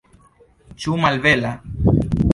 [0.85, 1.55] Ĉu malbela?